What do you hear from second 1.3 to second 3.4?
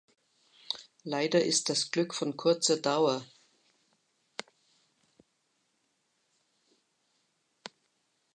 ist das Glück von kurzer Dauer.